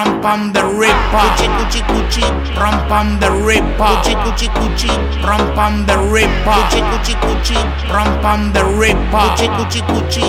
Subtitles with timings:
[0.00, 1.26] ram pam the ripper.
[1.36, 2.22] Cuchi cuchi cuchi,
[2.56, 3.86] ram pam the ripper.
[4.02, 4.90] Cuchi cuchi cuchi,
[5.22, 6.56] ram pam the ripper.
[6.70, 7.56] Cuchi cuchi cuchi,
[7.92, 9.20] ram pam the ripper.
[9.36, 10.24] Cuchi cuchi cuchi.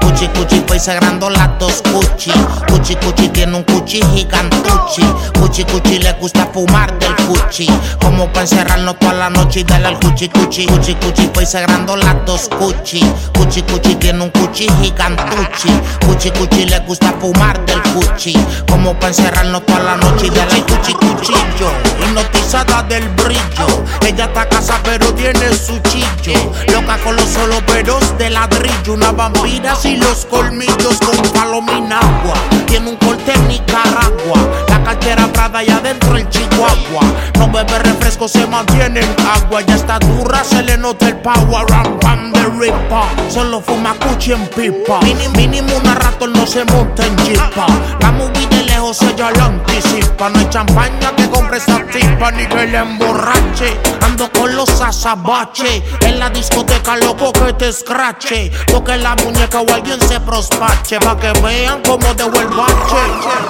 [0.00, 2.32] Cuchi cuchi pues sagrando las dos cuchi.
[2.68, 5.02] Cuchi cuchi tiene un cuchi gigantuchi.
[5.38, 7.66] Cuchi cuchi le gusta fumar del cuchi.
[8.00, 10.66] Como para encerrarnos toda la noche y darle al cuchi cuchi.
[10.66, 13.04] Cuchi cuchi pues sagrando las dos cuchi.
[13.36, 15.68] Cuchi cuchi tiene un cuchi gigantuchi.
[16.06, 18.34] Cuchi cuchi le gusta fumar del cuchi.
[18.68, 21.70] Como para encerrarnos toda la noche y darle cuchi cuchillo.
[22.02, 23.84] Hipnotizada del brillo.
[24.06, 26.52] Ella está casa pero tiene su chillo.
[26.72, 28.94] Loca con los solo peros de ladrillo.
[28.94, 32.34] Una vampira sin los colmillos con palomina agua.
[32.66, 34.38] Tiene un corte en Nicaragua.
[34.68, 37.02] La cartera Prada y adentro el Chihuahua.
[37.46, 39.60] No bebe refresco, se mantiene en agua.
[39.60, 41.64] Ya está dura, se le nota el power.
[41.68, 43.08] Ram pam de ripa.
[43.28, 45.00] Solo fuma cuchi en pipa.
[45.02, 47.66] Mínimo, mínimo una rato no se monta en jipa.
[48.00, 50.28] La movie de lejos ella la anticipa.
[50.28, 53.78] No hay champaña que compre esa tipa ni que le emborrache.
[54.02, 55.84] Ando con los azabache.
[56.00, 58.50] En la discoteca loco que te escrache.
[58.66, 60.98] Toque la muñeca o alguien se prospache.
[60.98, 63.45] Pa' que vean cómo dejo el bache.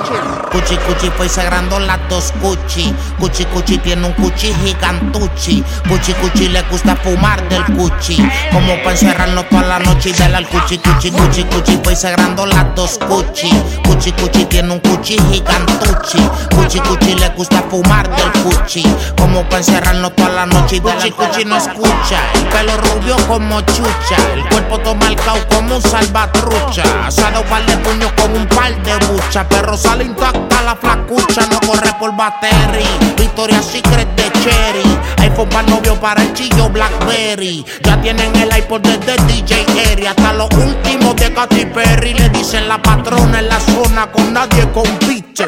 [0.57, 2.95] Cuchi cuchi pues sagrando las dos cuchi.
[3.21, 5.63] Cuchi cuchi tiene un cuchi gigantuchi.
[5.87, 8.27] Cuchi cuchi le gusta fumar del cuchi.
[8.51, 12.47] Como para encerrarnos toda la noche y darle al cuchi cuchi cuchi cuchi pues sagrando
[12.47, 13.51] las dos cuchi.
[13.85, 16.27] Cuchi cuchi tiene un cuchi gigantuchi.
[16.55, 18.83] Cuchi cuchi le gusta fumar del cuchi.
[19.19, 22.19] Como para encerrarnos toda la noche y al cuchi no escucha.
[22.33, 24.17] El pelo rubio como chucha.
[24.33, 26.83] El cuerpo todo marcado como un salvatrucha.
[27.07, 29.47] Asado par de puños con un par de bucha.
[29.51, 30.05] Pero sale
[30.47, 31.47] intacta la flacucha.
[31.51, 32.85] No corre por battery.
[33.17, 34.99] Victoria Secret de Cherry.
[35.19, 37.65] iPhone para novio para el chillo Blackberry.
[37.83, 40.07] Ya tienen el iPod desde DJ Eri.
[40.07, 42.15] Hasta los últimos de Katy Perry.
[42.15, 44.11] Le dicen la patrona en la zona.
[44.11, 45.47] Con nadie compite.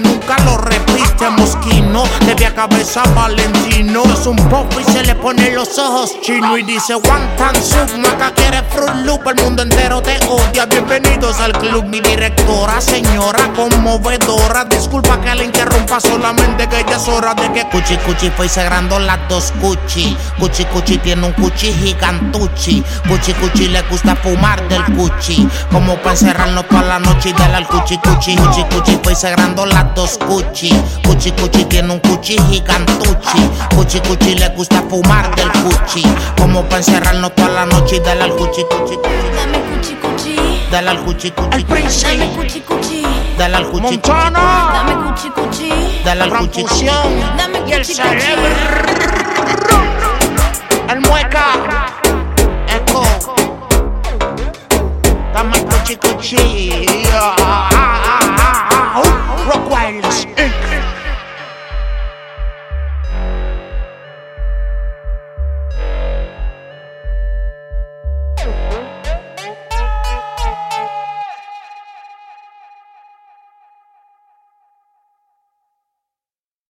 [0.00, 1.30] Nunca lo repite.
[1.30, 2.04] Mosquino.
[2.26, 4.02] De pie a cabeza Valentino.
[4.04, 6.56] Es un pop y se le pone los ojos chino.
[6.58, 7.96] Y dice One Tan Sub.
[7.98, 9.26] Maca quiere Fruit Loop.
[9.26, 10.66] El mundo entero te odia.
[10.66, 11.84] Bienvenidos al club.
[11.86, 14.64] Mi directora, señora conmovedora.
[14.66, 18.98] Disculpa que le interrumpa solamente que ya es hora de que Cuchi Cuchi fue sagrando
[18.98, 20.16] las dos cuchi.
[20.38, 22.84] Cuchi Cuchi tiene un cuchi gigantuchi.
[23.08, 25.48] Cuchi Cuchi le gusta fumar del cuchi.
[25.72, 28.36] Como para encerrarnos toda la noche y darle al cuchi cuchi.
[28.36, 30.70] Cuchi Cuchi fue sagrando las dos cuchi.
[31.04, 33.50] Cuchi Cuchi tiene un cuchi gigantuchi.
[33.74, 36.02] Cuchi Cuchi le gusta fumar del cuchi.
[36.36, 39.30] Como para encerrarnos toda la noche y darle al cuchi cuchi cuchi.
[39.36, 40.36] Dame cuchi cuchi.
[40.70, 41.56] Dale al cuchi cuchi.
[41.56, 43.02] El Prince, Dame cuchi cuchi.
[43.36, 44.10] Dale al cuchi cuchi.
[44.32, 46.00] Dame cuchi cuchi.
[46.04, 46.84] Dale al cuchi cuchi.
[47.36, 47.94] Dame cuchi cuchi.
[47.94, 48.46] cerebro.
[49.48, 50.05] El